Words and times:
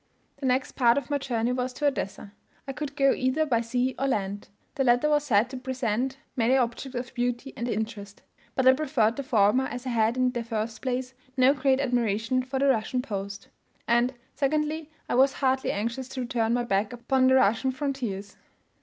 The 0.37 0.47
next 0.47 0.71
part 0.71 0.97
of 0.97 1.11
my 1.11 1.19
journey 1.19 1.51
was 1.51 1.73
to 1.73 1.85
Odessa. 1.85 2.31
I 2.67 2.73
could 2.73 2.95
go 2.95 3.13
either 3.13 3.45
by 3.45 3.61
sea 3.61 3.93
or 3.99 4.07
land. 4.07 4.49
The 4.73 4.83
latter 4.83 5.07
was 5.09 5.25
said 5.25 5.47
to 5.51 5.57
present 5.57 6.17
many 6.35 6.57
objects 6.57 6.95
of 6.97 7.13
beauty 7.13 7.53
and 7.55 7.67
interest; 7.69 8.23
but 8.55 8.65
I 8.67 8.73
preferred 8.73 9.15
the 9.15 9.21
former, 9.21 9.65
as 9.65 9.85
I 9.85 9.89
had 9.89 10.17
in 10.17 10.31
the 10.31 10.43
first 10.43 10.81
place 10.81 11.13
no 11.37 11.53
great 11.53 11.79
admiration 11.79 12.41
of 12.41 12.49
the 12.49 12.65
Russian 12.65 13.03
post; 13.03 13.49
and, 13.87 14.11
secondly, 14.33 14.89
I 15.07 15.13
was 15.13 15.33
heartily 15.33 15.71
anxious 15.71 16.09
to 16.15 16.25
turn 16.25 16.55
my 16.55 16.63
back 16.63 16.93
upon 16.93 17.27
the 17.27 17.35
Russian 17.35 17.71
frontiers. 17.71 18.37